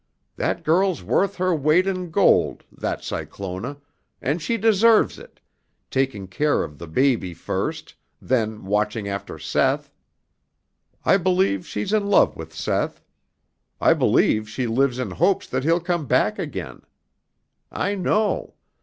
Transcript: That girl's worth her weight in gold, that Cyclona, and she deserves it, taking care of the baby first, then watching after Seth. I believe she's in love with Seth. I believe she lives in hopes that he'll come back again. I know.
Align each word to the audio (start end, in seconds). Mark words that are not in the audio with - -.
That 0.35 0.63
girl's 0.63 1.03
worth 1.03 1.35
her 1.35 1.53
weight 1.53 1.85
in 1.85 2.09
gold, 2.09 2.63
that 2.71 3.03
Cyclona, 3.03 3.77
and 4.19 4.41
she 4.41 4.57
deserves 4.57 5.19
it, 5.19 5.39
taking 5.91 6.25
care 6.27 6.63
of 6.63 6.79
the 6.79 6.87
baby 6.87 7.35
first, 7.35 7.93
then 8.19 8.65
watching 8.65 9.07
after 9.07 9.37
Seth. 9.37 9.91
I 11.05 11.17
believe 11.17 11.67
she's 11.67 11.93
in 11.93 12.07
love 12.07 12.35
with 12.35 12.51
Seth. 12.51 13.03
I 13.79 13.93
believe 13.93 14.49
she 14.49 14.65
lives 14.65 14.97
in 14.97 15.11
hopes 15.11 15.45
that 15.49 15.63
he'll 15.63 15.79
come 15.79 16.07
back 16.07 16.39
again. 16.39 16.81
I 17.71 17.93
know. 17.93 18.55